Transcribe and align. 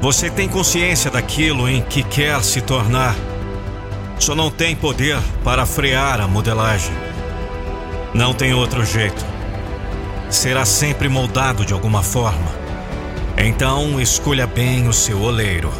Você 0.00 0.30
tem 0.30 0.48
consciência 0.48 1.10
daquilo 1.10 1.68
em 1.68 1.82
que 1.82 2.02
quer 2.02 2.42
se 2.42 2.62
tornar. 2.62 3.14
Só 4.18 4.34
não 4.34 4.50
tem 4.50 4.74
poder 4.74 5.18
para 5.44 5.66
frear 5.66 6.18
a 6.18 6.26
modelagem. 6.26 6.94
Não 8.14 8.32
tem 8.32 8.54
outro 8.54 8.84
jeito 8.86 9.33
será 10.34 10.64
sempre 10.64 11.08
moldado 11.08 11.64
de 11.64 11.72
alguma 11.72 12.02
forma. 12.02 12.52
Então, 13.36 14.00
escolha 14.00 14.46
bem 14.46 14.88
o 14.88 14.92
seu 14.92 15.20
oleiro. 15.22 15.72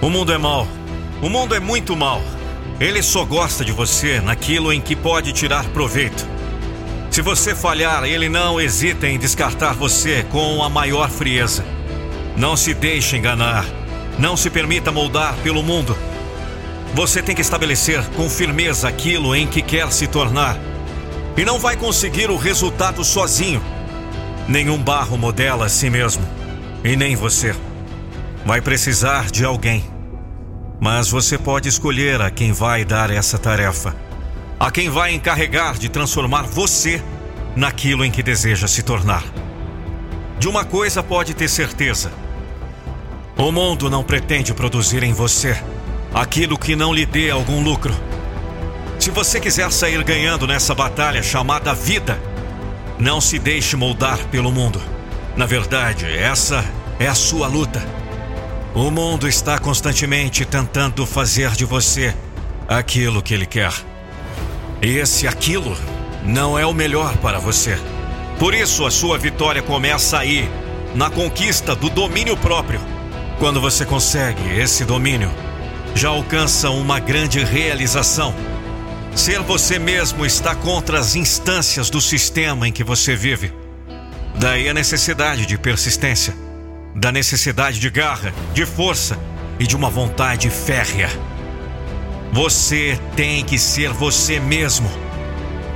O 0.00 0.10
mundo 0.10 0.32
é 0.32 0.38
mau. 0.38 0.68
O 1.20 1.28
mundo 1.28 1.54
é 1.54 1.60
muito 1.60 1.96
mau. 1.96 2.22
Ele 2.78 3.02
só 3.02 3.24
gosta 3.24 3.64
de 3.64 3.72
você 3.72 4.20
naquilo 4.20 4.72
em 4.72 4.80
que 4.80 4.94
pode 4.94 5.32
tirar 5.32 5.64
proveito. 5.70 6.33
Se 7.14 7.22
você 7.22 7.54
falhar, 7.54 8.02
ele 8.02 8.28
não 8.28 8.60
hesita 8.60 9.06
em 9.06 9.20
descartar 9.20 9.72
você 9.72 10.26
com 10.32 10.64
a 10.64 10.68
maior 10.68 11.08
frieza. 11.08 11.64
Não 12.36 12.56
se 12.56 12.74
deixe 12.74 13.16
enganar. 13.16 13.64
Não 14.18 14.36
se 14.36 14.50
permita 14.50 14.90
moldar 14.90 15.36
pelo 15.36 15.62
mundo. 15.62 15.96
Você 16.92 17.22
tem 17.22 17.32
que 17.32 17.40
estabelecer 17.40 18.04
com 18.16 18.28
firmeza 18.28 18.88
aquilo 18.88 19.32
em 19.32 19.46
que 19.46 19.62
quer 19.62 19.92
se 19.92 20.08
tornar. 20.08 20.58
E 21.36 21.44
não 21.44 21.56
vai 21.56 21.76
conseguir 21.76 22.32
o 22.32 22.36
resultado 22.36 23.04
sozinho. 23.04 23.62
Nenhum 24.48 24.82
barro 24.82 25.16
modela 25.16 25.66
a 25.66 25.68
si 25.68 25.88
mesmo. 25.88 26.28
E 26.82 26.96
nem 26.96 27.14
você. 27.14 27.54
Vai 28.44 28.60
precisar 28.60 29.30
de 29.30 29.44
alguém. 29.44 29.84
Mas 30.80 31.10
você 31.10 31.38
pode 31.38 31.68
escolher 31.68 32.20
a 32.20 32.28
quem 32.28 32.50
vai 32.50 32.84
dar 32.84 33.08
essa 33.08 33.38
tarefa 33.38 33.94
a 34.58 34.70
quem 34.70 34.88
vai 34.88 35.14
encarregar 35.14 35.78
de 35.78 35.88
transformar 35.88 36.42
você 36.42 37.02
naquilo 37.56 38.04
em 38.04 38.10
que 38.10 38.22
deseja 38.22 38.66
se 38.66 38.82
tornar. 38.82 39.24
De 40.38 40.48
uma 40.48 40.64
coisa 40.64 41.02
pode 41.02 41.34
ter 41.34 41.48
certeza: 41.48 42.12
o 43.36 43.50
mundo 43.50 43.90
não 43.90 44.02
pretende 44.02 44.54
produzir 44.54 45.02
em 45.02 45.12
você 45.12 45.56
aquilo 46.12 46.58
que 46.58 46.76
não 46.76 46.92
lhe 46.92 47.04
dê 47.04 47.30
algum 47.30 47.62
lucro. 47.62 47.94
Se 48.98 49.10
você 49.10 49.40
quiser 49.40 49.70
sair 49.72 50.02
ganhando 50.04 50.46
nessa 50.46 50.74
batalha 50.74 51.22
chamada 51.22 51.74
vida, 51.74 52.18
não 52.98 53.20
se 53.20 53.38
deixe 53.38 53.76
moldar 53.76 54.18
pelo 54.28 54.52
mundo. 54.52 54.80
Na 55.36 55.46
verdade, 55.46 56.06
essa 56.06 56.64
é 56.98 57.08
a 57.08 57.14
sua 57.14 57.48
luta. 57.48 57.84
O 58.74 58.90
mundo 58.90 59.28
está 59.28 59.58
constantemente 59.58 60.44
tentando 60.44 61.04
fazer 61.04 61.50
de 61.50 61.64
você 61.64 62.14
aquilo 62.68 63.22
que 63.22 63.34
ele 63.34 63.46
quer. 63.46 63.72
Esse 64.84 65.26
aquilo 65.26 65.74
não 66.22 66.58
é 66.58 66.66
o 66.66 66.74
melhor 66.74 67.16
para 67.16 67.38
você. 67.38 67.78
Por 68.38 68.52
isso 68.52 68.84
a 68.84 68.90
sua 68.90 69.16
vitória 69.16 69.62
começa 69.62 70.18
aí, 70.18 70.46
na 70.94 71.08
conquista 71.08 71.74
do 71.74 71.88
domínio 71.88 72.36
próprio. 72.36 72.78
Quando 73.38 73.62
você 73.62 73.86
consegue 73.86 74.42
esse 74.60 74.84
domínio, 74.84 75.32
já 75.94 76.10
alcança 76.10 76.68
uma 76.68 77.00
grande 77.00 77.42
realização. 77.42 78.34
Ser 79.14 79.40
você 79.40 79.78
mesmo 79.78 80.26
está 80.26 80.54
contra 80.54 80.98
as 80.98 81.16
instâncias 81.16 81.88
do 81.88 81.98
sistema 81.98 82.68
em 82.68 82.72
que 82.72 82.84
você 82.84 83.16
vive. 83.16 83.54
Daí 84.34 84.68
a 84.68 84.74
necessidade 84.74 85.46
de 85.46 85.56
persistência, 85.56 86.36
da 86.94 87.10
necessidade 87.10 87.80
de 87.80 87.88
garra, 87.88 88.34
de 88.52 88.66
força 88.66 89.18
e 89.58 89.66
de 89.66 89.74
uma 89.74 89.88
vontade 89.88 90.50
férrea. 90.50 91.08
Você 92.34 92.98
tem 93.14 93.44
que 93.44 93.56
ser 93.56 93.90
você 93.90 94.40
mesmo. 94.40 94.90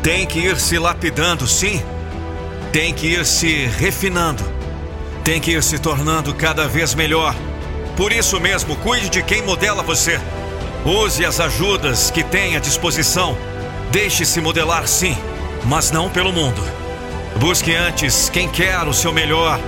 Tem 0.02 0.26
que 0.26 0.40
ir 0.40 0.58
se 0.58 0.76
lapidando, 0.76 1.46
sim. 1.46 1.80
Tem 2.72 2.92
que 2.92 3.06
ir 3.06 3.24
se 3.24 3.66
refinando. 3.78 4.42
Tem 5.22 5.40
que 5.40 5.52
ir 5.52 5.62
se 5.62 5.78
tornando 5.78 6.34
cada 6.34 6.66
vez 6.66 6.96
melhor. 6.96 7.32
Por 7.96 8.12
isso 8.12 8.40
mesmo, 8.40 8.74
cuide 8.74 9.08
de 9.08 9.22
quem 9.22 9.40
modela 9.40 9.84
você. 9.84 10.20
Use 10.84 11.24
as 11.24 11.38
ajudas 11.38 12.10
que 12.10 12.24
tem 12.24 12.56
à 12.56 12.58
disposição. 12.58 13.38
Deixe-se 13.92 14.40
modelar, 14.40 14.88
sim, 14.88 15.16
mas 15.64 15.92
não 15.92 16.10
pelo 16.10 16.32
mundo. 16.32 16.60
Busque 17.36 17.72
antes 17.72 18.28
quem 18.28 18.48
quer 18.48 18.82
o 18.82 18.92
seu 18.92 19.12
melhor, 19.12 19.60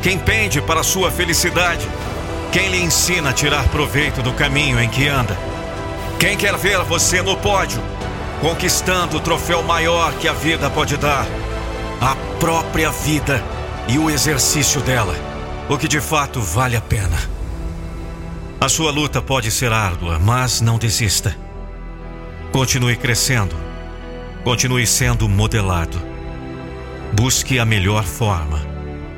quem 0.00 0.16
pende 0.16 0.62
para 0.62 0.78
a 0.78 0.84
sua 0.84 1.10
felicidade, 1.10 1.84
quem 2.52 2.68
lhe 2.68 2.80
ensina 2.80 3.30
a 3.30 3.32
tirar 3.32 3.66
proveito 3.66 4.22
do 4.22 4.32
caminho 4.32 4.80
em 4.80 4.88
que 4.88 5.08
anda. 5.08 5.47
Quem 6.18 6.36
quer 6.36 6.56
ver 6.56 6.82
você 6.82 7.22
no 7.22 7.36
pódio, 7.36 7.80
conquistando 8.40 9.18
o 9.18 9.20
troféu 9.20 9.62
maior 9.62 10.12
que 10.14 10.26
a 10.26 10.32
vida 10.32 10.68
pode 10.68 10.96
dar? 10.96 11.24
A 12.00 12.16
própria 12.40 12.90
vida 12.90 13.42
e 13.86 14.00
o 14.00 14.10
exercício 14.10 14.80
dela, 14.80 15.14
o 15.68 15.78
que 15.78 15.86
de 15.86 16.00
fato 16.00 16.40
vale 16.40 16.74
a 16.74 16.80
pena. 16.80 17.16
A 18.60 18.68
sua 18.68 18.90
luta 18.90 19.22
pode 19.22 19.52
ser 19.52 19.72
árdua, 19.72 20.18
mas 20.18 20.60
não 20.60 20.76
desista. 20.76 21.36
Continue 22.50 22.96
crescendo. 22.96 23.54
Continue 24.42 24.88
sendo 24.88 25.28
modelado. 25.28 26.02
Busque 27.12 27.60
a 27.60 27.64
melhor 27.64 28.02
forma, 28.02 28.60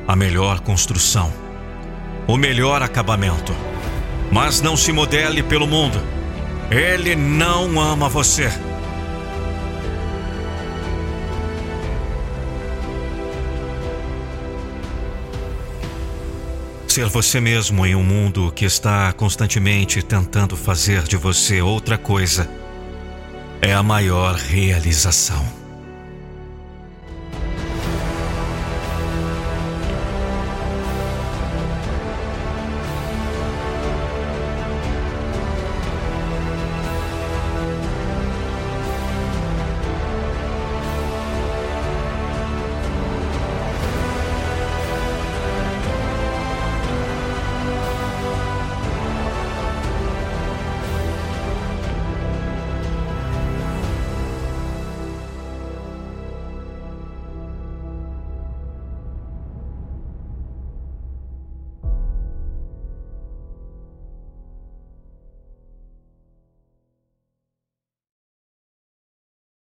a 0.06 0.14
melhor 0.14 0.60
construção, 0.60 1.32
o 2.26 2.36
melhor 2.36 2.82
acabamento. 2.82 3.54
Mas 4.30 4.60
não 4.60 4.76
se 4.76 4.92
modele 4.92 5.42
pelo 5.42 5.66
mundo 5.66 6.19
ele 6.70 7.16
não 7.16 7.80
ama 7.80 8.08
você. 8.08 8.48
Ser 16.86 17.06
você 17.06 17.40
mesmo 17.40 17.86
em 17.86 17.94
um 17.94 18.02
mundo 18.02 18.52
que 18.52 18.64
está 18.64 19.12
constantemente 19.12 20.02
tentando 20.02 20.56
fazer 20.56 21.02
de 21.02 21.16
você 21.16 21.60
outra 21.60 21.96
coisa 21.96 22.50
é 23.62 23.72
a 23.72 23.82
maior 23.82 24.34
realização. 24.34 25.59